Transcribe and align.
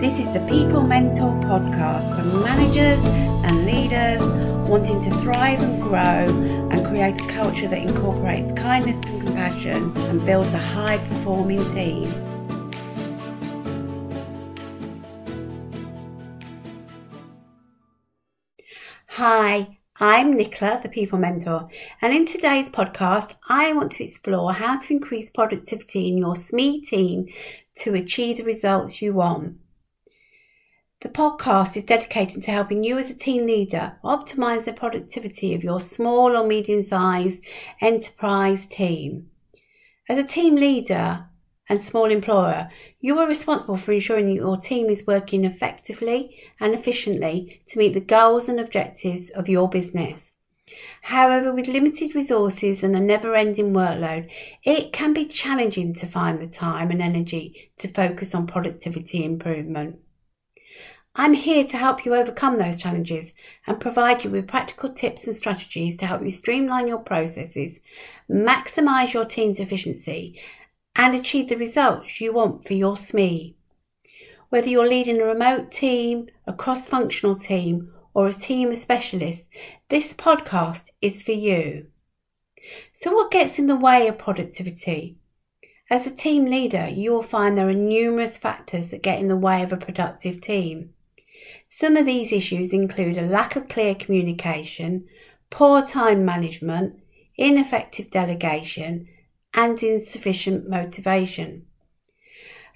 This 0.00 0.20
is 0.20 0.32
the 0.32 0.46
People 0.48 0.82
Mentor 0.84 1.32
podcast 1.42 2.14
for 2.14 2.22
managers 2.22 3.04
and 3.44 3.66
leaders 3.66 4.20
wanting 4.68 5.02
to 5.02 5.10
thrive 5.18 5.58
and 5.60 5.82
grow 5.82 6.70
and 6.70 6.86
create 6.86 7.20
a 7.20 7.26
culture 7.26 7.66
that 7.66 7.82
incorporates 7.82 8.52
kindness 8.52 9.04
and 9.08 9.20
compassion 9.20 9.96
and 9.96 10.24
builds 10.24 10.54
a 10.54 10.58
high 10.58 10.98
performing 10.98 11.68
team. 11.74 12.14
Hi, 19.08 19.78
I'm 19.98 20.32
Nicola, 20.36 20.78
the 20.80 20.88
People 20.88 21.18
Mentor, 21.18 21.68
and 22.00 22.14
in 22.14 22.24
today's 22.24 22.70
podcast, 22.70 23.34
I 23.48 23.72
want 23.72 23.90
to 23.92 24.04
explore 24.04 24.52
how 24.52 24.78
to 24.78 24.94
increase 24.94 25.28
productivity 25.28 26.06
in 26.06 26.18
your 26.18 26.36
SME 26.36 26.86
team 26.86 27.26
to 27.78 27.94
achieve 27.94 28.36
the 28.36 28.44
results 28.44 29.02
you 29.02 29.14
want. 29.14 29.56
The 31.00 31.08
podcast 31.08 31.76
is 31.76 31.84
dedicated 31.84 32.42
to 32.42 32.50
helping 32.50 32.82
you 32.82 32.98
as 32.98 33.08
a 33.08 33.14
team 33.14 33.46
leader 33.46 33.98
optimize 34.02 34.64
the 34.64 34.72
productivity 34.72 35.54
of 35.54 35.62
your 35.62 35.78
small 35.78 36.36
or 36.36 36.44
medium 36.44 36.84
sized 36.84 37.40
enterprise 37.80 38.66
team. 38.66 39.30
As 40.08 40.18
a 40.18 40.26
team 40.26 40.56
leader 40.56 41.26
and 41.68 41.84
small 41.84 42.06
employer, 42.06 42.68
you 42.98 43.16
are 43.20 43.28
responsible 43.28 43.76
for 43.76 43.92
ensuring 43.92 44.26
that 44.26 44.42
your 44.42 44.56
team 44.56 44.88
is 44.88 45.06
working 45.06 45.44
effectively 45.44 46.36
and 46.58 46.74
efficiently 46.74 47.62
to 47.68 47.78
meet 47.78 47.94
the 47.94 48.00
goals 48.00 48.48
and 48.48 48.58
objectives 48.58 49.30
of 49.30 49.48
your 49.48 49.68
business. 49.68 50.32
However, 51.02 51.52
with 51.52 51.68
limited 51.68 52.16
resources 52.16 52.82
and 52.82 52.96
a 52.96 53.00
never 53.00 53.36
ending 53.36 53.72
workload, 53.72 54.28
it 54.64 54.92
can 54.92 55.12
be 55.12 55.26
challenging 55.26 55.94
to 55.94 56.06
find 56.08 56.40
the 56.40 56.48
time 56.48 56.90
and 56.90 57.00
energy 57.00 57.70
to 57.78 57.86
focus 57.86 58.34
on 58.34 58.48
productivity 58.48 59.24
improvement. 59.24 60.00
I'm 61.20 61.34
here 61.34 61.64
to 61.64 61.76
help 61.76 62.04
you 62.04 62.14
overcome 62.14 62.58
those 62.58 62.76
challenges 62.76 63.32
and 63.66 63.80
provide 63.80 64.22
you 64.22 64.30
with 64.30 64.46
practical 64.46 64.90
tips 64.90 65.26
and 65.26 65.34
strategies 65.34 65.96
to 65.96 66.06
help 66.06 66.22
you 66.22 66.30
streamline 66.30 66.86
your 66.86 67.00
processes, 67.00 67.80
maximize 68.30 69.12
your 69.12 69.24
team's 69.24 69.58
efficiency, 69.58 70.40
and 70.94 71.16
achieve 71.16 71.48
the 71.48 71.56
results 71.56 72.20
you 72.20 72.32
want 72.32 72.64
for 72.64 72.74
your 72.74 72.94
SME. 72.94 73.56
Whether 74.50 74.68
you're 74.68 74.88
leading 74.88 75.20
a 75.20 75.24
remote 75.24 75.72
team, 75.72 76.28
a 76.46 76.52
cross 76.52 76.86
functional 76.86 77.34
team, 77.34 77.92
or 78.14 78.28
a 78.28 78.32
team 78.32 78.68
of 78.70 78.76
specialists, 78.76 79.44
this 79.88 80.14
podcast 80.14 80.90
is 81.02 81.24
for 81.24 81.32
you. 81.32 81.88
So, 82.92 83.12
what 83.12 83.32
gets 83.32 83.58
in 83.58 83.66
the 83.66 83.74
way 83.74 84.06
of 84.06 84.18
productivity? 84.18 85.18
As 85.90 86.06
a 86.06 86.12
team 86.12 86.44
leader, 86.44 86.88
you 86.88 87.10
will 87.10 87.24
find 87.24 87.58
there 87.58 87.68
are 87.68 87.74
numerous 87.74 88.38
factors 88.38 88.90
that 88.90 89.02
get 89.02 89.18
in 89.18 89.26
the 89.26 89.36
way 89.36 89.64
of 89.64 89.72
a 89.72 89.76
productive 89.76 90.40
team. 90.40 90.94
Some 91.78 91.96
of 91.96 92.06
these 92.06 92.32
issues 92.32 92.72
include 92.72 93.16
a 93.16 93.28
lack 93.28 93.54
of 93.54 93.68
clear 93.68 93.94
communication, 93.94 95.06
poor 95.48 95.80
time 95.80 96.24
management, 96.24 96.98
ineffective 97.36 98.10
delegation, 98.10 99.06
and 99.54 99.80
insufficient 99.80 100.68
motivation. 100.68 101.66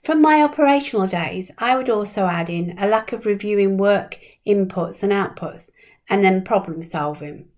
From 0.05 0.23
my 0.23 0.41
operational 0.41 1.09
days, 1.09 1.51
I 1.59 1.77
would 1.77 1.91
also 1.91 2.27
add 2.27 2.49
in 2.49 2.79
a 2.79 2.87
lack 2.87 3.13
of 3.13 3.27
reviewing 3.27 3.77
work 3.77 4.21
inputs 4.47 5.03
and 5.03 5.11
outputs 5.11 5.69
and 6.09 6.25
then 6.25 6.45
problem 6.45 6.85
solving. 6.85 7.49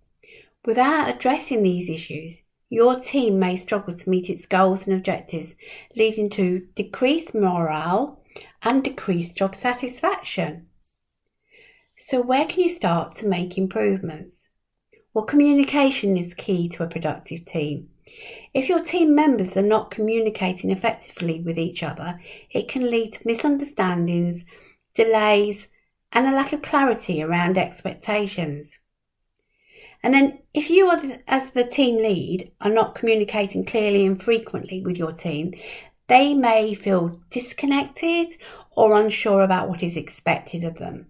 Without 0.64 1.14
addressing 1.14 1.62
these 1.62 1.90
issues, 1.90 2.40
your 2.70 2.98
team 2.98 3.38
may 3.38 3.58
struggle 3.58 3.94
to 3.94 4.08
meet 4.08 4.30
its 4.30 4.46
goals 4.46 4.86
and 4.86 4.96
objectives, 4.96 5.54
leading 5.94 6.30
to 6.30 6.66
decreased 6.74 7.34
morale 7.34 8.22
and 8.62 8.82
decreased 8.82 9.36
job 9.36 9.54
satisfaction. 9.54 10.68
So, 12.06 12.20
where 12.20 12.44
can 12.44 12.64
you 12.64 12.68
start 12.68 13.16
to 13.16 13.26
make 13.26 13.56
improvements? 13.56 14.50
Well, 15.14 15.24
communication 15.24 16.18
is 16.18 16.34
key 16.34 16.68
to 16.68 16.82
a 16.82 16.86
productive 16.86 17.46
team. 17.46 17.88
If 18.52 18.68
your 18.68 18.80
team 18.84 19.14
members 19.14 19.56
are 19.56 19.62
not 19.62 19.90
communicating 19.90 20.68
effectively 20.68 21.40
with 21.40 21.58
each 21.58 21.82
other, 21.82 22.20
it 22.50 22.68
can 22.68 22.90
lead 22.90 23.14
to 23.14 23.26
misunderstandings, 23.26 24.44
delays, 24.94 25.68
and 26.12 26.26
a 26.26 26.32
lack 26.32 26.52
of 26.52 26.60
clarity 26.60 27.22
around 27.22 27.56
expectations. 27.56 28.78
And 30.02 30.12
then, 30.12 30.40
if 30.52 30.68
you, 30.68 30.94
the, 31.00 31.22
as 31.26 31.52
the 31.52 31.64
team 31.64 31.96
lead, 31.96 32.52
are 32.60 32.70
not 32.70 32.94
communicating 32.94 33.64
clearly 33.64 34.04
and 34.04 34.22
frequently 34.22 34.82
with 34.82 34.98
your 34.98 35.12
team, 35.12 35.54
they 36.08 36.34
may 36.34 36.74
feel 36.74 37.22
disconnected 37.30 38.36
or 38.72 38.92
unsure 38.92 39.40
about 39.40 39.70
what 39.70 39.82
is 39.82 39.96
expected 39.96 40.64
of 40.64 40.76
them. 40.76 41.06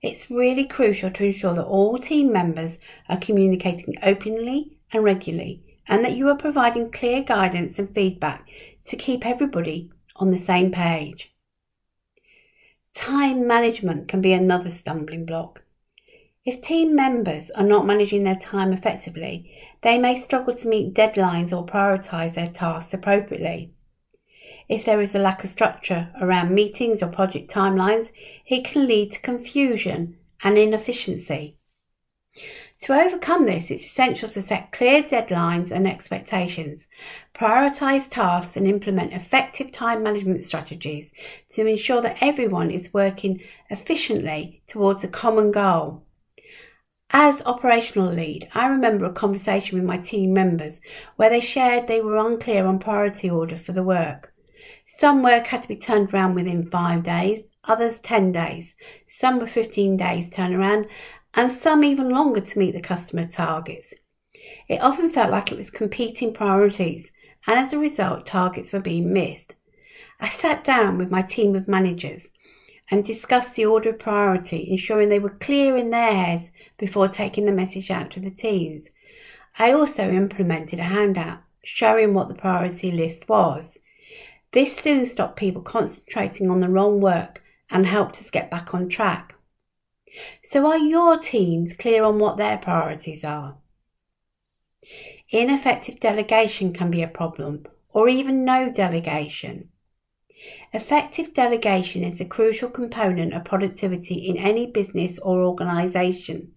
It's 0.00 0.30
really 0.30 0.64
crucial 0.64 1.10
to 1.10 1.24
ensure 1.24 1.54
that 1.54 1.64
all 1.64 1.98
team 1.98 2.32
members 2.32 2.78
are 3.08 3.16
communicating 3.16 3.94
openly 4.02 4.78
and 4.92 5.02
regularly 5.02 5.62
and 5.88 6.04
that 6.04 6.16
you 6.16 6.28
are 6.28 6.36
providing 6.36 6.90
clear 6.90 7.22
guidance 7.22 7.78
and 7.78 7.92
feedback 7.92 8.48
to 8.86 8.96
keep 8.96 9.26
everybody 9.26 9.90
on 10.16 10.30
the 10.30 10.38
same 10.38 10.70
page. 10.70 11.32
Time 12.94 13.46
management 13.46 14.08
can 14.08 14.20
be 14.20 14.32
another 14.32 14.70
stumbling 14.70 15.24
block. 15.24 15.62
If 16.44 16.62
team 16.62 16.94
members 16.94 17.50
are 17.50 17.64
not 17.64 17.86
managing 17.86 18.24
their 18.24 18.36
time 18.36 18.72
effectively, 18.72 19.52
they 19.82 19.98
may 19.98 20.20
struggle 20.20 20.54
to 20.54 20.68
meet 20.68 20.94
deadlines 20.94 21.52
or 21.52 21.66
prioritise 21.66 22.34
their 22.34 22.48
tasks 22.48 22.94
appropriately. 22.94 23.72
If 24.68 24.84
there 24.84 25.00
is 25.00 25.14
a 25.14 25.18
lack 25.18 25.44
of 25.44 25.50
structure 25.50 26.10
around 26.20 26.54
meetings 26.54 27.02
or 27.02 27.08
project 27.08 27.50
timelines, 27.50 28.10
it 28.46 28.64
can 28.64 28.86
lead 28.86 29.12
to 29.12 29.20
confusion 29.20 30.18
and 30.44 30.58
inefficiency. 30.58 31.56
To 32.82 32.92
overcome 32.92 33.46
this, 33.46 33.70
it's 33.70 33.84
essential 33.84 34.28
to 34.28 34.42
set 34.42 34.70
clear 34.70 35.02
deadlines 35.02 35.72
and 35.72 35.88
expectations, 35.88 36.86
prioritize 37.34 38.08
tasks 38.08 38.56
and 38.56 38.68
implement 38.68 39.12
effective 39.14 39.72
time 39.72 40.02
management 40.02 40.44
strategies 40.44 41.12
to 41.50 41.66
ensure 41.66 42.00
that 42.02 42.18
everyone 42.20 42.70
is 42.70 42.94
working 42.94 43.40
efficiently 43.70 44.62
towards 44.68 45.02
a 45.02 45.08
common 45.08 45.50
goal. 45.50 46.04
As 47.10 47.42
operational 47.46 48.12
lead, 48.12 48.48
I 48.54 48.66
remember 48.66 49.06
a 49.06 49.12
conversation 49.12 49.78
with 49.78 49.88
my 49.88 49.96
team 49.96 50.32
members 50.34 50.80
where 51.16 51.30
they 51.30 51.40
shared 51.40 51.88
they 51.88 52.02
were 52.02 52.18
unclear 52.18 52.66
on 52.66 52.78
priority 52.78 53.30
order 53.30 53.56
for 53.56 53.72
the 53.72 53.82
work. 53.82 54.34
Some 54.96 55.22
work 55.22 55.48
had 55.48 55.62
to 55.62 55.68
be 55.68 55.76
turned 55.76 56.12
around 56.12 56.34
within 56.34 56.70
five 56.70 57.02
days, 57.02 57.42
others 57.64 57.98
10 57.98 58.32
days, 58.32 58.74
some 59.06 59.38
were 59.38 59.46
15 59.46 59.98
days 59.98 60.30
turnaround, 60.30 60.88
and 61.34 61.52
some 61.52 61.84
even 61.84 62.08
longer 62.08 62.40
to 62.40 62.58
meet 62.58 62.72
the 62.72 62.80
customer 62.80 63.26
targets. 63.26 63.92
It 64.66 64.80
often 64.80 65.10
felt 65.10 65.30
like 65.30 65.52
it 65.52 65.58
was 65.58 65.70
competing 65.70 66.32
priorities, 66.32 67.12
and 67.46 67.58
as 67.58 67.72
a 67.72 67.78
result, 67.78 68.26
targets 68.26 68.72
were 68.72 68.80
being 68.80 69.12
missed. 69.12 69.54
I 70.20 70.30
sat 70.30 70.64
down 70.64 70.96
with 70.96 71.10
my 71.10 71.22
team 71.22 71.54
of 71.54 71.68
managers 71.68 72.22
and 72.90 73.04
discussed 73.04 73.54
the 73.54 73.66
order 73.66 73.90
of 73.90 73.98
priority, 73.98 74.66
ensuring 74.70 75.10
they 75.10 75.18
were 75.18 75.28
clear 75.28 75.76
in 75.76 75.90
their 75.90 76.12
heads 76.12 76.50
before 76.78 77.08
taking 77.08 77.44
the 77.44 77.52
message 77.52 77.90
out 77.90 78.10
to 78.12 78.20
the 78.20 78.30
teams. 78.30 78.88
I 79.58 79.72
also 79.72 80.10
implemented 80.10 80.78
a 80.78 80.84
handout 80.84 81.40
showing 81.62 82.14
what 82.14 82.28
the 82.28 82.34
priority 82.34 82.90
list 82.90 83.28
was. 83.28 83.78
This 84.52 84.76
soon 84.76 85.04
stopped 85.06 85.36
people 85.36 85.62
concentrating 85.62 86.50
on 86.50 86.60
the 86.60 86.68
wrong 86.68 87.00
work 87.00 87.42
and 87.70 87.86
helped 87.86 88.18
us 88.20 88.30
get 88.30 88.50
back 88.50 88.74
on 88.74 88.88
track. 88.88 89.34
So, 90.44 90.66
are 90.66 90.78
your 90.78 91.18
teams 91.18 91.74
clear 91.74 92.02
on 92.02 92.18
what 92.18 92.38
their 92.38 92.56
priorities 92.56 93.24
are? 93.24 93.58
Ineffective 95.30 96.00
delegation 96.00 96.72
can 96.72 96.90
be 96.90 97.02
a 97.02 97.08
problem, 97.08 97.66
or 97.90 98.08
even 98.08 98.44
no 98.44 98.72
delegation. 98.72 99.68
Effective 100.72 101.34
delegation 101.34 102.02
is 102.02 102.20
a 102.20 102.24
crucial 102.24 102.70
component 102.70 103.34
of 103.34 103.44
productivity 103.44 104.14
in 104.14 104.38
any 104.38 104.66
business 104.66 105.18
or 105.18 105.42
organisation. 105.42 106.52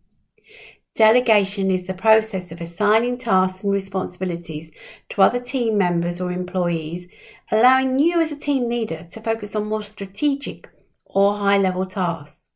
Delegation 0.96 1.72
is 1.72 1.88
the 1.88 1.94
process 1.94 2.52
of 2.52 2.60
assigning 2.60 3.18
tasks 3.18 3.64
and 3.64 3.72
responsibilities 3.72 4.72
to 5.08 5.22
other 5.22 5.40
team 5.40 5.78
members 5.78 6.20
or 6.20 6.34
employees, 6.34 7.08
allowing 7.50 7.98
you 7.98 8.20
as 8.20 8.32
a 8.32 8.36
team 8.36 8.68
leader 8.68 9.08
to 9.12 9.22
focus 9.22 9.56
on 9.56 9.66
more 9.68 9.84
strategic 9.84 10.70
or 11.06 11.36
high 11.36 11.58
level 11.58 11.86
tasks. 11.86 12.52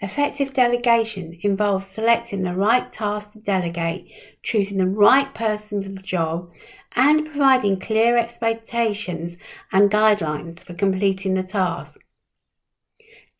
Effective 0.00 0.54
delegation 0.54 1.38
involves 1.42 1.86
selecting 1.86 2.44
the 2.44 2.54
right 2.54 2.90
task 2.90 3.32
to 3.32 3.40
delegate, 3.40 4.10
choosing 4.42 4.78
the 4.78 4.86
right 4.86 5.34
person 5.34 5.82
for 5.82 5.90
the 5.90 6.02
job, 6.02 6.50
and 6.96 7.26
providing 7.26 7.78
clear 7.78 8.16
expectations 8.16 9.36
and 9.70 9.90
guidelines 9.90 10.60
for 10.60 10.72
completing 10.72 11.34
the 11.34 11.42
task. 11.42 11.98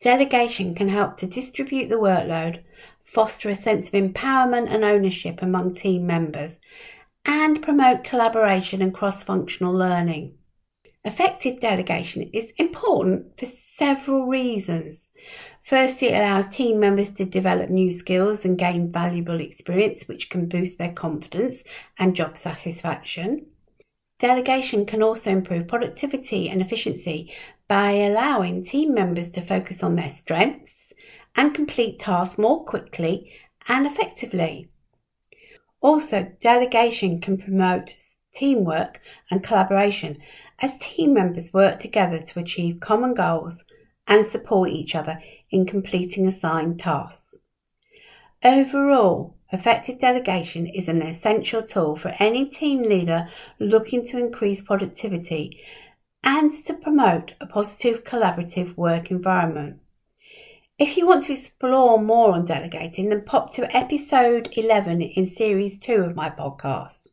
Delegation 0.01 0.75
can 0.75 0.89
help 0.89 1.17
to 1.17 1.25
distribute 1.25 1.87
the 1.87 1.95
workload, 1.95 2.61
foster 3.05 3.49
a 3.49 3.55
sense 3.55 3.87
of 3.87 3.93
empowerment 3.93 4.67
and 4.69 4.83
ownership 4.83 5.41
among 5.41 5.75
team 5.75 6.05
members, 6.05 6.53
and 7.23 7.61
promote 7.61 8.03
collaboration 8.03 8.81
and 8.81 8.93
cross 8.93 9.23
functional 9.23 9.73
learning. 9.73 10.35
Effective 11.03 11.59
delegation 11.59 12.23
is 12.33 12.51
important 12.57 13.39
for 13.39 13.47
several 13.77 14.25
reasons. 14.25 15.07
Firstly, 15.63 16.09
it 16.09 16.17
allows 16.17 16.49
team 16.49 16.79
members 16.79 17.11
to 17.11 17.25
develop 17.25 17.69
new 17.69 17.91
skills 17.91 18.45
and 18.45 18.57
gain 18.57 18.91
valuable 18.91 19.39
experience, 19.39 20.07
which 20.07 20.29
can 20.29 20.47
boost 20.47 20.77
their 20.77 20.91
confidence 20.91 21.63
and 21.97 22.15
job 22.15 22.37
satisfaction. 22.37 23.47
Delegation 24.19 24.85
can 24.85 25.03
also 25.03 25.31
improve 25.31 25.67
productivity 25.67 26.49
and 26.49 26.61
efficiency 26.61 27.33
by 27.67 27.91
allowing 27.91 28.63
team 28.63 28.93
members 28.93 29.29
to 29.31 29.41
focus 29.41 29.83
on 29.83 29.95
their 29.95 30.09
strengths 30.09 30.74
and 31.35 31.53
complete 31.53 31.99
tasks 31.99 32.37
more 32.37 32.63
quickly 32.63 33.31
and 33.67 33.85
effectively. 33.85 34.69
Also, 35.81 36.31
delegation 36.39 37.19
can 37.21 37.37
promote 37.37 37.95
teamwork 38.33 39.01
and 39.29 39.43
collaboration 39.43 40.17
as 40.59 40.71
team 40.79 41.13
members 41.13 41.53
work 41.53 41.79
together 41.79 42.19
to 42.19 42.39
achieve 42.39 42.79
common 42.79 43.13
goals 43.13 43.63
and 44.07 44.31
support 44.31 44.69
each 44.69 44.95
other 44.95 45.21
in 45.49 45.65
completing 45.65 46.27
assigned 46.27 46.79
tasks. 46.79 47.35
Overall, 48.43 49.35
effective 49.51 49.99
delegation 49.99 50.67
is 50.67 50.87
an 50.87 51.01
essential 51.01 51.63
tool 51.63 51.95
for 51.95 52.15
any 52.19 52.45
team 52.45 52.83
leader 52.83 53.27
looking 53.59 54.07
to 54.07 54.17
increase 54.17 54.61
productivity 54.61 55.59
and 56.23 56.65
to 56.65 56.73
promote 56.73 57.33
a 57.39 57.45
positive 57.45 58.03
collaborative 58.03 58.75
work 58.75 59.11
environment. 59.11 59.79
If 60.77 60.97
you 60.97 61.07
want 61.07 61.23
to 61.25 61.33
explore 61.33 62.01
more 62.01 62.33
on 62.33 62.43
delegating, 62.43 63.07
then 63.07 63.21
pop 63.21 63.53
to 63.53 63.73
episode 63.73 64.49
11 64.57 65.01
in 65.01 65.33
series 65.33 65.79
2 65.79 65.93
of 66.03 66.17
my 66.17 66.29
podcast. 66.29 67.07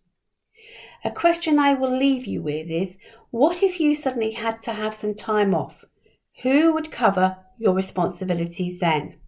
A 1.04 1.12
question 1.12 1.60
I 1.60 1.74
will 1.74 1.96
leave 1.96 2.26
you 2.26 2.42
with 2.42 2.68
is 2.68 2.96
what 3.30 3.62
if 3.62 3.78
you 3.78 3.94
suddenly 3.94 4.32
had 4.32 4.62
to 4.62 4.72
have 4.72 4.94
some 4.94 5.14
time 5.14 5.54
off? 5.54 5.84
Who 6.42 6.74
would 6.74 6.90
cover 6.90 7.36
your 7.56 7.72
responsibilities 7.72 8.80
then? 8.80 9.20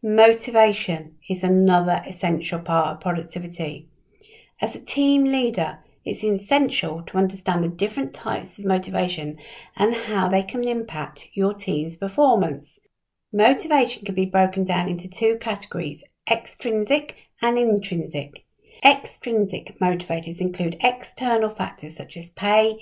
Motivation 0.00 1.16
is 1.28 1.42
another 1.42 2.00
essential 2.06 2.60
part 2.60 2.94
of 2.94 3.00
productivity. 3.00 3.88
As 4.60 4.76
a 4.76 4.80
team 4.80 5.24
leader, 5.24 5.80
it's 6.04 6.24
essential 6.24 7.02
to 7.02 7.18
understand 7.18 7.62
the 7.62 7.68
different 7.68 8.12
types 8.12 8.58
of 8.58 8.64
motivation 8.64 9.38
and 9.76 9.94
how 9.94 10.28
they 10.28 10.42
can 10.42 10.66
impact 10.66 11.26
your 11.32 11.54
team's 11.54 11.96
performance. 11.96 12.78
Motivation 13.32 14.04
can 14.04 14.14
be 14.14 14.26
broken 14.26 14.64
down 14.64 14.88
into 14.88 15.08
two 15.08 15.38
categories 15.40 16.02
extrinsic 16.30 17.16
and 17.40 17.58
intrinsic. 17.58 18.44
Extrinsic 18.84 19.78
motivators 19.80 20.38
include 20.38 20.76
external 20.80 21.50
factors 21.50 21.96
such 21.96 22.16
as 22.16 22.30
pay, 22.32 22.76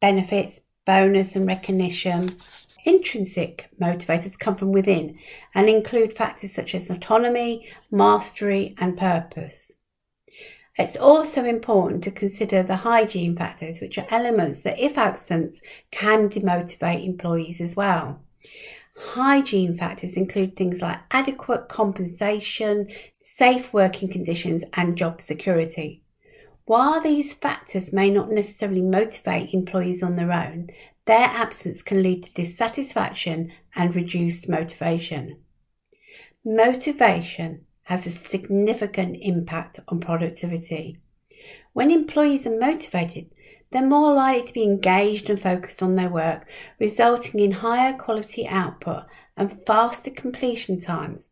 benefits, 0.00 0.60
bonus, 0.86 1.36
and 1.36 1.46
recognition. 1.46 2.28
Intrinsic 2.84 3.68
motivators 3.80 4.38
come 4.38 4.56
from 4.56 4.72
within 4.72 5.18
and 5.54 5.68
include 5.68 6.14
factors 6.14 6.54
such 6.54 6.74
as 6.74 6.90
autonomy, 6.90 7.68
mastery, 7.90 8.74
and 8.78 8.96
purpose. 8.96 9.70
It's 10.80 10.96
also 10.96 11.44
important 11.44 12.02
to 12.04 12.10
consider 12.10 12.62
the 12.62 12.76
hygiene 12.76 13.36
factors, 13.36 13.82
which 13.82 13.98
are 13.98 14.06
elements 14.08 14.62
that, 14.62 14.78
if 14.78 14.96
absent, 14.96 15.56
can 15.90 16.30
demotivate 16.30 17.04
employees 17.04 17.60
as 17.60 17.76
well. 17.76 18.22
Hygiene 18.96 19.76
factors 19.76 20.14
include 20.14 20.56
things 20.56 20.80
like 20.80 21.00
adequate 21.10 21.68
compensation, 21.68 22.88
safe 23.36 23.70
working 23.74 24.08
conditions, 24.08 24.64
and 24.72 24.96
job 24.96 25.20
security. 25.20 26.02
While 26.64 27.02
these 27.02 27.34
factors 27.34 27.92
may 27.92 28.08
not 28.08 28.30
necessarily 28.30 28.80
motivate 28.80 29.52
employees 29.52 30.02
on 30.02 30.16
their 30.16 30.32
own, 30.32 30.70
their 31.04 31.26
absence 31.26 31.82
can 31.82 32.02
lead 32.02 32.22
to 32.22 32.32
dissatisfaction 32.32 33.52
and 33.74 33.94
reduced 33.94 34.48
motivation. 34.48 35.40
Motivation 36.42 37.66
has 37.90 38.06
a 38.06 38.12
significant 38.12 39.16
impact 39.20 39.80
on 39.88 39.98
productivity. 39.98 40.96
When 41.72 41.90
employees 41.90 42.46
are 42.46 42.56
motivated, 42.56 43.32
they're 43.72 43.84
more 43.84 44.14
likely 44.14 44.46
to 44.46 44.54
be 44.54 44.62
engaged 44.62 45.28
and 45.28 45.40
focused 45.40 45.82
on 45.82 45.96
their 45.96 46.08
work, 46.08 46.48
resulting 46.78 47.40
in 47.40 47.50
higher 47.50 47.92
quality 47.92 48.46
output 48.46 49.06
and 49.36 49.66
faster 49.66 50.08
completion 50.08 50.80
times. 50.80 51.30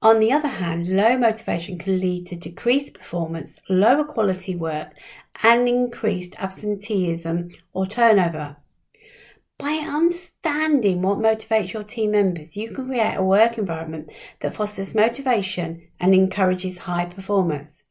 On 0.00 0.20
the 0.20 0.30
other 0.30 0.46
hand, 0.62 0.86
low 0.86 1.18
motivation 1.18 1.78
can 1.78 1.98
lead 1.98 2.28
to 2.28 2.36
decreased 2.36 2.94
performance, 2.94 3.56
lower 3.68 4.04
quality 4.04 4.54
work, 4.54 4.92
and 5.42 5.68
increased 5.68 6.36
absenteeism 6.38 7.50
or 7.72 7.86
turnover. 7.86 8.56
By 9.58 9.84
understanding 9.88 11.02
what 11.02 11.18
motivates 11.18 11.72
your 11.72 11.82
team 11.82 12.12
members, 12.12 12.56
you 12.56 12.70
can 12.70 12.86
create 12.86 13.16
a 13.16 13.24
work 13.24 13.58
environment 13.58 14.08
that 14.38 14.54
fosters 14.54 14.94
motivation 14.94 15.88
and 15.98 16.14
encourages 16.14 16.78
high 16.78 17.06
performance. 17.06 17.82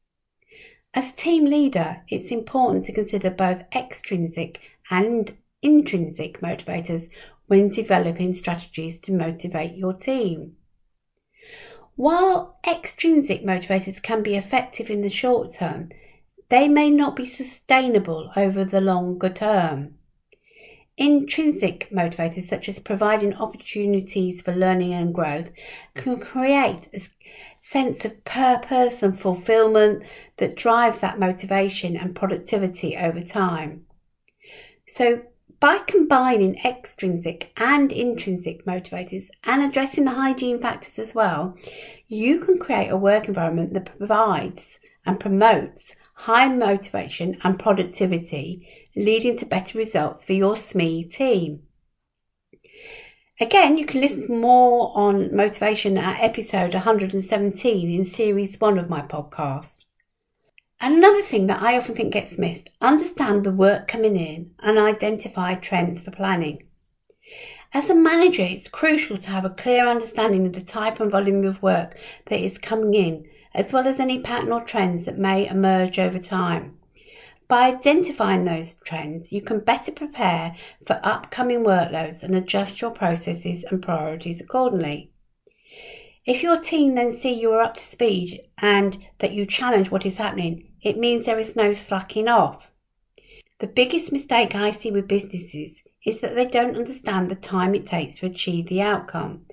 As 0.94 1.10
a 1.10 1.16
team 1.16 1.44
leader, 1.44 2.04
it's 2.08 2.32
important 2.32 2.86
to 2.86 2.94
consider 2.94 3.30
both 3.30 3.66
extrinsic 3.76 4.62
and 4.90 5.36
intrinsic 5.62 6.40
motivators 6.40 7.10
when 7.48 7.70
developing 7.70 8.34
strategies 8.34 9.00
to 9.02 9.12
motivate 9.12 9.76
your 9.76 9.94
team. 9.94 10.56
While 11.98 12.60
extrinsic 12.66 13.44
motivators 13.44 14.02
can 14.02 14.24
be 14.24 14.36
effective 14.36 14.90
in 14.90 15.02
the 15.02 15.10
short 15.10 15.54
term, 15.56 15.90
they 16.48 16.70
may 16.70 16.90
not 16.90 17.18
be 17.18 17.28
sustainable 17.28 18.32
over 18.38 18.64
the 18.64 18.80
longer 18.80 19.30
term. 19.30 19.97
Intrinsic 20.98 21.90
motivators, 21.92 22.50
such 22.50 22.68
as 22.68 22.80
providing 22.80 23.36
opportunities 23.36 24.42
for 24.42 24.54
learning 24.54 24.94
and 24.94 25.14
growth, 25.14 25.50
can 25.94 26.20
create 26.20 26.90
a 26.92 27.02
sense 27.62 28.04
of 28.04 28.24
purpose 28.24 29.04
and 29.04 29.20
fulfillment 29.20 30.04
that 30.38 30.56
drives 30.56 31.00
that 31.00 31.20
motivation 31.20 31.96
and 31.96 32.16
productivity 32.16 32.98
over 32.98 33.22
time. 33.22 33.86
So, 34.88 35.24
by 35.60 35.80
combining 35.80 36.56
extrinsic 36.64 37.52
and 37.58 37.92
intrinsic 37.92 38.66
motivators 38.66 39.28
and 39.44 39.64
addressing 39.64 40.06
the 40.06 40.12
hygiene 40.12 40.62
factors 40.62 41.00
as 41.00 41.16
well, 41.16 41.56
you 42.08 42.40
can 42.40 42.60
create 42.60 42.90
a 42.90 42.98
work 42.98 43.28
environment 43.28 43.74
that 43.74 43.98
provides 43.98 44.80
and 45.06 45.20
promotes 45.20 45.96
high 46.22 46.48
motivation 46.48 47.38
and 47.44 47.60
productivity 47.60 48.68
leading 48.96 49.38
to 49.38 49.46
better 49.46 49.78
results 49.78 50.26
for 50.26 50.34
your 50.34 50.56
SME 50.56 51.12
team. 51.14 51.62
Again, 53.40 53.78
you 53.78 53.86
can 53.86 54.02
listen 54.02 54.42
more 54.42 54.92
on 54.96 55.36
motivation 55.36 55.96
at 55.96 56.20
episode 56.20 56.74
117 56.74 57.90
in 57.90 58.06
series 58.12 58.60
one 58.60 58.80
of 58.80 58.90
my 58.90 59.04
podcast. 59.04 59.86
Another 60.82 61.22
thing 61.22 61.46
that 61.48 61.62
I 61.62 61.78
often 61.78 61.94
think 61.94 62.14
gets 62.14 62.40
missed, 62.40 62.72
understand 62.82 63.44
the 63.44 63.52
work 63.52 63.88
coming 63.88 64.16
in 64.16 64.52
and 64.60 64.80
identify 64.80 65.54
trends 65.54 66.02
for 66.02 66.10
planning. 66.10 66.64
As 67.74 67.92
a 67.92 67.96
manager, 67.96 68.42
it's 68.42 68.68
crucial 68.68 69.20
to 69.20 69.30
have 69.30 69.46
a 69.46 69.52
clear 69.52 69.88
understanding 69.88 70.48
of 70.48 70.54
the 70.54 70.62
type 70.62 71.00
and 71.00 71.12
volume 71.12 71.46
of 71.46 71.62
work 71.62 71.96
that 72.26 72.40
is 72.40 72.58
coming 72.58 72.96
in, 72.96 73.30
as 73.58 73.74
well 73.74 73.88
as 73.88 74.00
any 74.00 74.20
pattern 74.22 74.52
or 74.52 74.62
trends 74.62 75.06
that 75.06 75.18
may 75.18 75.50
emerge 75.50 75.98
over 75.98 76.20
time. 76.20 76.78
By 77.48 77.70
identifying 77.70 78.46
those 78.46 78.76
trends, 78.86 79.32
you 79.32 79.42
can 79.42 79.62
better 79.62 79.92
prepare 79.92 80.56
for 80.86 81.00
upcoming 81.02 81.64
workloads 81.64 82.22
and 82.22 82.36
adjust 82.36 82.82
your 82.82 82.92
processes 82.92 83.66
and 83.72 83.82
priorities 83.82 84.40
accordingly. 84.40 85.12
If 86.26 86.44
your 86.44 86.60
team 86.60 86.96
then 86.96 87.18
see 87.18 87.34
you 87.34 87.52
are 87.54 87.62
up 87.62 87.76
to 87.76 87.82
speed 87.82 88.42
and 88.62 89.04
that 89.20 89.32
you 89.32 89.46
challenge 89.46 89.90
what 89.90 90.06
is 90.06 90.18
happening, 90.18 90.72
it 90.84 90.98
means 90.98 91.26
there 91.26 91.40
is 91.40 91.56
no 91.56 91.72
slacking 91.72 92.28
off. 92.28 92.70
The 93.60 93.68
biggest 93.68 94.12
mistake 94.12 94.54
I 94.54 94.72
see 94.72 94.92
with 94.92 95.08
businesses 95.08 95.78
is 96.06 96.22
that 96.22 96.36
they 96.36 96.46
don't 96.46 96.76
understand 96.76 97.32
the 97.32 97.36
time 97.36 97.74
it 97.74 97.88
takes 97.88 98.20
to 98.20 98.28
achieve 98.28 98.68
the 98.68 98.82
outcome. 98.82 99.46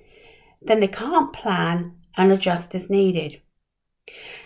Then 0.61 0.79
they 0.79 0.87
can't 0.87 1.33
plan 1.33 1.95
and 2.17 2.31
adjust 2.31 2.75
as 2.75 2.89
needed. 2.89 3.41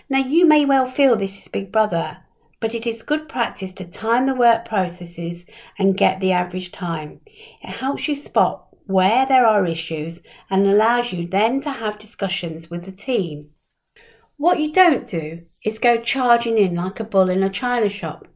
Now 0.09 0.19
you 0.19 0.47
may 0.47 0.65
well 0.65 0.89
feel 0.89 1.15
this 1.15 1.37
is 1.41 1.47
Big 1.47 1.71
Brother 1.71 2.23
but 2.59 2.73
it 2.73 2.85
is 2.85 3.03
good 3.03 3.29
practice 3.29 3.71
to 3.73 3.85
time 3.85 4.25
the 4.25 4.35
work 4.35 4.65
processes 4.65 5.45
and 5.77 5.97
get 5.97 6.19
the 6.19 6.31
average 6.31 6.71
time. 6.71 7.21
It 7.61 7.69
helps 7.69 8.07
you 8.07 8.15
spot 8.15 8.67
where 8.85 9.25
there 9.25 9.45
are 9.45 9.65
issues 9.65 10.21
and 10.49 10.65
allows 10.65 11.13
you 11.13 11.27
then 11.27 11.61
to 11.61 11.71
have 11.71 11.99
discussions 11.99 12.69
with 12.69 12.85
the 12.85 12.91
team. 12.91 13.51
What 14.35 14.59
you 14.59 14.71
don't 14.71 15.07
do 15.07 15.43
is 15.63 15.79
go 15.79 16.01
charging 16.01 16.57
in 16.57 16.75
like 16.75 16.99
a 16.99 17.03
bull 17.03 17.29
in 17.29 17.43
a 17.43 17.49
china 17.49 17.89
shop. 17.89 18.27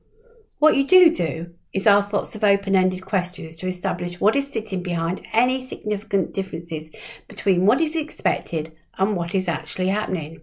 What 0.60 0.78
you 0.78 0.88
do 0.88 1.14
do 1.14 1.54
is 1.74 1.88
ask 1.88 2.14
lots 2.14 2.36
of 2.36 2.44
open 2.44 2.76
ended 2.76 3.04
questions 3.06 3.58
to 3.58 3.68
establish 3.68 4.20
what 4.20 4.36
is 4.36 4.48
sitting 4.52 4.84
behind 4.84 5.26
any 5.34 5.68
significant 5.68 6.34
differences 6.34 6.90
between 7.28 7.66
what 7.66 7.82
is 7.82 7.96
expected 7.96 8.74
and 8.98 9.16
what 9.16 9.34
is 9.34 9.48
actually 9.48 9.88
happening. 9.88 10.42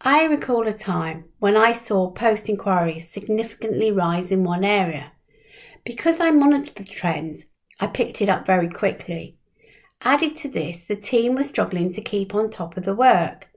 I 0.00 0.26
recall 0.26 0.68
a 0.68 0.72
time 0.72 1.24
when 1.38 1.56
I 1.56 1.72
saw 1.72 2.10
post 2.10 2.48
inquiries 2.48 3.10
significantly 3.10 3.90
rise 3.90 4.30
in 4.30 4.44
one 4.44 4.64
area. 4.64 5.12
Because 5.84 6.20
I 6.20 6.30
monitored 6.30 6.76
the 6.76 6.84
trends, 6.84 7.46
I 7.80 7.86
picked 7.86 8.20
it 8.20 8.28
up 8.28 8.44
very 8.44 8.68
quickly. 8.68 9.38
Added 10.02 10.36
to 10.38 10.48
this, 10.48 10.84
the 10.84 10.96
team 10.96 11.34
was 11.34 11.48
struggling 11.48 11.92
to 11.94 12.02
keep 12.02 12.34
on 12.34 12.50
top 12.50 12.76
of 12.76 12.84
the 12.84 12.94
work. 12.94 13.48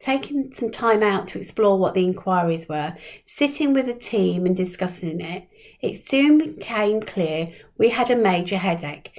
Taking 0.00 0.52
some 0.54 0.70
time 0.70 1.02
out 1.02 1.26
to 1.28 1.40
explore 1.40 1.78
what 1.78 1.94
the 1.94 2.04
inquiries 2.04 2.68
were, 2.68 2.94
sitting 3.26 3.72
with 3.72 3.86
the 3.86 3.94
team 3.94 4.44
and 4.44 4.54
discussing 4.54 5.20
it, 5.22 5.48
it 5.80 6.06
soon 6.06 6.38
became 6.38 7.00
clear 7.00 7.52
we 7.78 7.88
had 7.88 8.10
a 8.10 8.16
major 8.16 8.58
headache 8.58 9.12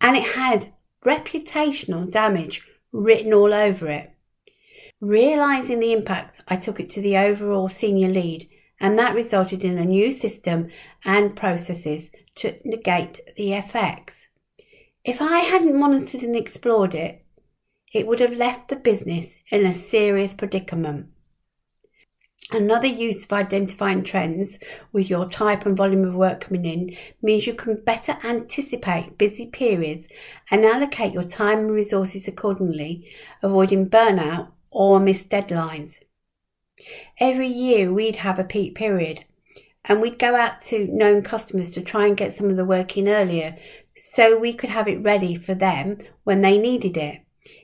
and 0.00 0.16
it 0.16 0.34
had 0.34 0.72
reputational 1.04 2.08
damage 2.08 2.62
written 2.92 3.34
all 3.34 3.52
over 3.52 3.88
it. 3.88 4.12
Realizing 5.02 5.80
the 5.80 5.92
impact, 5.92 6.42
I 6.46 6.54
took 6.54 6.78
it 6.78 6.88
to 6.90 7.00
the 7.00 7.16
overall 7.16 7.68
senior 7.68 8.08
lead, 8.08 8.48
and 8.78 8.96
that 9.00 9.16
resulted 9.16 9.64
in 9.64 9.76
a 9.76 9.84
new 9.84 10.12
system 10.12 10.68
and 11.04 11.34
processes 11.34 12.08
to 12.36 12.56
negate 12.64 13.20
the 13.36 13.52
effects. 13.52 14.14
If 15.04 15.20
I 15.20 15.40
hadn't 15.40 15.76
monitored 15.76 16.22
and 16.22 16.36
explored 16.36 16.94
it, 16.94 17.26
it 17.92 18.06
would 18.06 18.20
have 18.20 18.32
left 18.32 18.68
the 18.68 18.76
business 18.76 19.32
in 19.50 19.66
a 19.66 19.74
serious 19.74 20.34
predicament. 20.34 21.08
Another 22.52 22.86
use 22.86 23.24
of 23.24 23.32
identifying 23.32 24.04
trends 24.04 24.60
with 24.92 25.10
your 25.10 25.28
type 25.28 25.66
and 25.66 25.76
volume 25.76 26.04
of 26.04 26.14
work 26.14 26.42
coming 26.42 26.64
in 26.64 26.96
means 27.20 27.48
you 27.48 27.54
can 27.54 27.82
better 27.82 28.18
anticipate 28.22 29.18
busy 29.18 29.46
periods 29.46 30.06
and 30.48 30.64
allocate 30.64 31.12
your 31.12 31.24
time 31.24 31.58
and 31.58 31.72
resources 31.72 32.28
accordingly, 32.28 33.12
avoiding 33.42 33.90
burnout 33.90 34.52
or 34.72 34.98
missed 34.98 35.28
deadlines. 35.28 35.94
Every 37.20 37.46
year 37.46 37.92
we'd 37.92 38.16
have 38.16 38.38
a 38.38 38.44
peak 38.44 38.74
period 38.74 39.24
and 39.84 40.00
we'd 40.00 40.18
go 40.18 40.34
out 40.34 40.62
to 40.62 40.86
known 40.86 41.22
customers 41.22 41.70
to 41.70 41.80
try 41.80 42.06
and 42.06 42.16
get 42.16 42.36
some 42.36 42.50
of 42.50 42.56
the 42.56 42.64
work 42.64 42.96
in 42.96 43.08
earlier 43.08 43.56
so 44.14 44.38
we 44.38 44.52
could 44.52 44.70
have 44.70 44.88
it 44.88 45.02
ready 45.02 45.36
for 45.36 45.54
them 45.54 45.98
when 46.24 46.40
they 46.40 46.58
needed 46.58 46.96
it. 46.96 47.20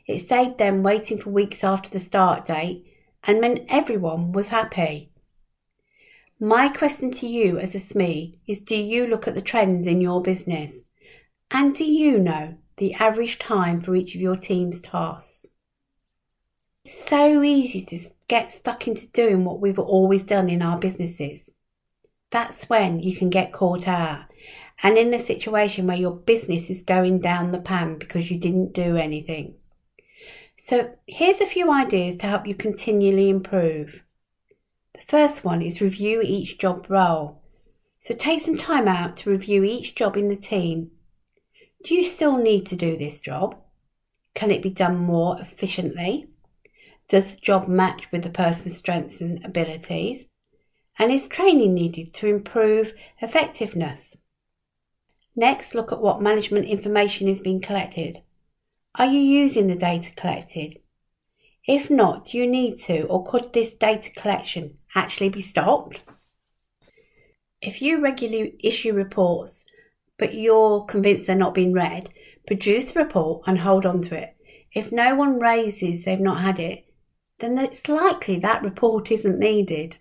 It 0.06 0.28
saved 0.28 0.58
them 0.58 0.82
waiting 0.82 1.18
for 1.18 1.30
weeks 1.30 1.64
after 1.64 1.90
the 1.90 2.00
start 2.00 2.46
date 2.46 2.84
and 3.24 3.40
meant 3.40 3.66
everyone 3.68 4.32
was 4.32 4.48
happy. 4.48 5.10
My 6.40 6.68
question 6.68 7.10
to 7.12 7.26
you 7.26 7.58
as 7.58 7.74
a 7.74 7.80
SME 7.80 8.38
is 8.46 8.60
do 8.60 8.76
you 8.76 9.06
look 9.06 9.26
at 9.26 9.34
the 9.34 9.42
trends 9.42 9.86
in 9.86 10.00
your 10.00 10.22
business? 10.22 10.72
And 11.50 11.74
do 11.74 11.84
you 11.84 12.18
know 12.18 12.58
the 12.76 12.94
average 12.94 13.38
time 13.38 13.80
for 13.80 13.96
each 13.96 14.14
of 14.14 14.20
your 14.20 14.36
team's 14.36 14.80
tasks? 14.80 15.46
So 16.88 17.42
easy 17.42 17.85
to 17.87 18.11
get 18.28 18.54
stuck 18.54 18.88
into 18.88 19.07
doing 19.09 19.45
what 19.45 19.61
we've 19.61 19.78
always 19.78 20.23
done 20.23 20.49
in 20.49 20.62
our 20.62 20.78
businesses. 20.78 21.40
That's 22.30 22.68
when 22.68 23.00
you 23.00 23.16
can 23.16 23.30
get 23.30 23.52
caught 23.52 23.88
out 23.88 24.26
and 24.83 24.97
in 24.97 25.12
a 25.12 25.25
situation 25.25 25.87
where 25.87 25.97
your 25.97 26.14
business 26.14 26.71
is 26.71 26.83
going 26.83 27.21
down 27.21 27.52
the 27.52 27.59
pan 27.59 27.99
because 27.99 28.30
you 28.30 28.38
didn't 28.38 28.73
do 28.73 28.97
anything. 28.97 29.54
So 30.59 30.95
here's 31.07 31.40
a 31.40 31.47
few 31.47 31.73
ideas 31.73 32.16
to 32.18 32.26
help 32.26 32.47
you 32.47 32.54
continually 32.54 33.28
improve. 33.28 34.02
The 34.95 35.02
first 35.02 35.45
one 35.45 35.62
is 35.62 35.80
review 35.80 36.21
each 36.23 36.59
job 36.59 36.87
role. 36.88 37.42
So 38.00 38.14
take 38.14 38.45
some 38.45 38.57
time 38.57 38.87
out 38.87 39.16
to 39.18 39.30
review 39.30 39.64
each 39.64 39.95
job 39.95 40.16
in 40.16 40.28
the 40.28 40.37
team. 40.37 40.90
Do 41.85 41.95
you 41.95 42.04
still 42.04 42.37
need 42.37 42.66
to 42.66 42.76
do 42.76 42.97
this 42.97 43.21
job? 43.21 43.57
Can 44.35 44.50
it 44.50 44.62
be 44.62 44.71
done 44.71 44.97
more 44.99 45.40
efficiently? 45.40 46.28
Does 47.08 47.32
the 47.34 47.40
job 47.40 47.68
match 47.68 48.12
with 48.12 48.22
the 48.22 48.30
person's 48.30 48.76
strengths 48.76 49.20
and 49.20 49.42
abilities? 49.44 50.26
And 50.98 51.10
is 51.10 51.28
training 51.28 51.72
needed 51.72 52.12
to 52.14 52.26
improve 52.26 52.92
effectiveness? 53.20 54.16
Next, 55.34 55.74
look 55.74 55.90
at 55.90 56.02
what 56.02 56.20
management 56.20 56.66
information 56.66 57.28
is 57.28 57.40
being 57.40 57.60
collected. 57.60 58.22
Are 58.96 59.06
you 59.06 59.20
using 59.20 59.68
the 59.68 59.76
data 59.76 60.10
collected? 60.16 60.80
If 61.66 61.88
not, 61.88 62.24
do 62.24 62.38
you 62.38 62.46
need 62.46 62.80
to, 62.80 63.04
or 63.04 63.24
could 63.24 63.52
this 63.52 63.72
data 63.72 64.10
collection 64.10 64.78
actually 64.94 65.28
be 65.28 65.42
stopped? 65.42 66.00
If 67.62 67.80
you 67.80 68.00
regularly 68.00 68.56
issue 68.62 68.92
reports, 68.92 69.64
but 70.18 70.34
you're 70.34 70.84
convinced 70.84 71.26
they're 71.26 71.36
not 71.36 71.54
being 71.54 71.72
read, 71.72 72.10
produce 72.46 72.92
the 72.92 73.00
report 73.00 73.44
and 73.46 73.60
hold 73.60 73.86
on 73.86 74.02
to 74.02 74.16
it. 74.16 74.36
If 74.72 74.92
no 74.92 75.14
one 75.14 75.38
raises 75.38 76.04
they've 76.04 76.18
not 76.18 76.40
had 76.40 76.58
it, 76.58 76.88
then 77.38 77.59
it's 77.59 77.88
likely 77.88 78.38
that 78.38 78.62
report 78.62 79.11
isn't 79.11 79.38
needed. 79.38 79.99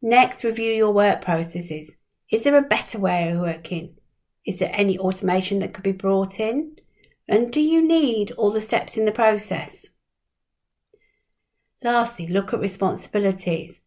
Next, 0.00 0.44
review 0.44 0.72
your 0.72 0.92
work 0.92 1.20
processes. 1.20 1.90
Is 2.30 2.44
there 2.44 2.56
a 2.56 2.62
better 2.62 2.98
way 2.98 3.30
of 3.30 3.40
working? 3.40 3.96
Is 4.44 4.58
there 4.58 4.70
any 4.72 4.98
automation 4.98 5.58
that 5.60 5.74
could 5.74 5.84
be 5.84 5.92
brought 5.92 6.38
in? 6.38 6.76
And 7.28 7.52
do 7.52 7.60
you 7.60 7.86
need 7.86 8.30
all 8.32 8.50
the 8.50 8.60
steps 8.60 8.96
in 8.96 9.04
the 9.04 9.12
process? 9.12 9.86
Lastly, 11.82 12.28
look 12.28 12.52
at 12.52 12.60
responsibilities. 12.60 13.80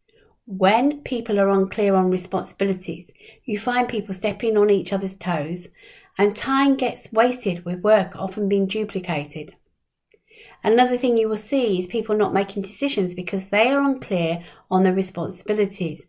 When 0.45 1.01
people 1.03 1.39
are 1.39 1.49
unclear 1.49 1.95
on 1.95 2.09
responsibilities, 2.09 3.11
you 3.45 3.59
find 3.59 3.87
people 3.87 4.13
stepping 4.13 4.57
on 4.57 4.69
each 4.69 4.91
other's 4.91 5.15
toes 5.15 5.67
and 6.17 6.35
time 6.35 6.75
gets 6.75 7.11
wasted 7.13 7.63
with 7.63 7.81
work 7.81 8.15
often 8.15 8.49
being 8.49 8.67
duplicated. 8.67 9.53
Another 10.63 10.97
thing 10.97 11.17
you 11.17 11.29
will 11.29 11.37
see 11.37 11.79
is 11.79 11.87
people 11.87 12.15
not 12.15 12.33
making 12.33 12.63
decisions 12.63 13.15
because 13.15 13.47
they 13.47 13.69
are 13.69 13.81
unclear 13.81 14.43
on 14.69 14.83
their 14.83 14.93
responsibilities. 14.93 16.03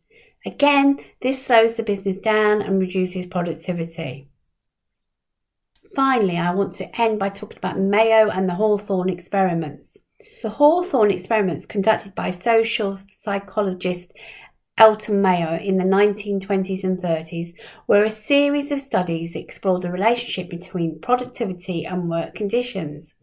Again, 0.44 0.98
this 1.20 1.44
slows 1.44 1.74
the 1.74 1.82
business 1.82 2.18
down 2.18 2.62
and 2.62 2.80
reduces 2.80 3.26
productivity. 3.26 4.28
Finally, 5.94 6.38
I 6.38 6.54
want 6.54 6.74
to 6.76 7.00
end 7.00 7.18
by 7.18 7.28
talking 7.28 7.58
about 7.58 7.78
Mayo 7.78 8.30
and 8.30 8.48
the 8.48 8.54
Hawthorne 8.54 9.10
experiments. 9.10 9.98
The 10.42 10.50
Hawthorne 10.50 11.10
experiments 11.10 11.66
conducted 11.66 12.14
by 12.14 12.32
social 12.32 12.98
psychologist 13.22 14.12
Elton 14.78 15.20
Mayo 15.20 15.58
in 15.58 15.76
the 15.76 15.84
1920s 15.84 16.84
and 16.84 16.98
30s 16.98 17.54
were 17.86 18.02
a 18.02 18.10
series 18.10 18.70
of 18.70 18.80
studies 18.80 19.34
that 19.34 19.40
explored 19.40 19.82
the 19.82 19.92
relationship 19.92 20.48
between 20.48 21.00
productivity 21.00 21.84
and 21.84 22.08
work 22.08 22.34
conditions. 22.34 23.14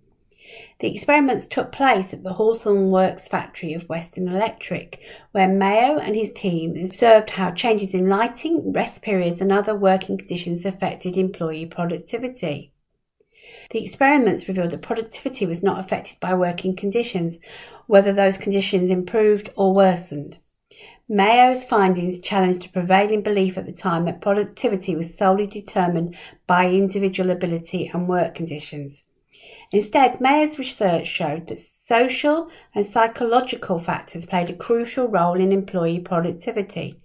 The 0.80 0.94
experiments 0.94 1.48
took 1.48 1.72
place 1.72 2.14
at 2.14 2.24
the 2.24 2.34
Hawthorne 2.34 2.92
Works 2.92 3.28
factory 3.28 3.74
of 3.74 3.90
Western 3.90 4.28
Electric, 4.28 5.00
where 5.32 5.48
Mayo 5.48 5.98
and 5.98 6.16
his 6.16 6.32
team 6.32 6.76
observed 6.78 7.32
how 7.32 7.52
changes 7.52 7.94
in 7.94 8.10
lighting, 8.10 8.72
rest 8.72 9.02
periods, 9.02 9.42
and 9.42 9.52
other 9.52 9.76
working 9.76 10.18
conditions 10.18 10.66
affected 10.66 11.18
employee 11.18 11.66
productivity. 11.66 12.72
The 13.72 13.86
experiments 13.86 14.48
revealed 14.48 14.72
that 14.72 14.82
productivity 14.82 15.46
was 15.46 15.64
not 15.64 15.80
affected 15.80 16.20
by 16.20 16.34
working 16.34 16.76
conditions, 16.76 17.38
whether 17.86 18.14
those 18.14 18.38
conditions 18.38 18.92
improved 18.92 19.50
or 19.56 19.74
worsened. 19.74 20.38
Mayo's 21.10 21.64
findings 21.64 22.20
challenged 22.20 22.66
a 22.66 22.70
prevailing 22.70 23.22
belief 23.22 23.58
at 23.58 23.66
the 23.66 23.72
time 23.72 24.06
that 24.06 24.20
productivity 24.20 24.96
was 24.96 25.16
solely 25.18 25.48
determined 25.48 26.16
by 26.46 26.70
individual 26.70 27.32
ability 27.32 27.90
and 27.94 28.10
work 28.10 28.36
conditions. 28.36 29.04
Instead, 29.72 30.22
Mayo's 30.22 30.58
research 30.58 31.08
showed 31.08 31.48
that 31.48 31.60
social 31.88 32.50
and 32.74 32.86
psychological 32.86 33.80
factors 33.80 34.26
played 34.26 34.50
a 34.50 34.56
crucial 34.56 35.08
role 35.08 35.40
in 35.40 35.52
employee 35.52 36.00
productivity, 36.00 37.00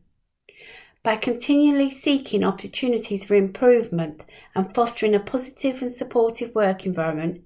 By 1.04 1.16
continually 1.16 1.90
seeking 1.90 2.44
opportunities 2.44 3.26
for 3.26 3.36
improvement 3.36 4.26
and 4.56 4.74
fostering 4.74 5.16
a 5.16 5.20
positive 5.20 5.82
and 5.82 5.96
supportive 5.96 6.54
work 6.54 6.86
environment, 6.86 7.44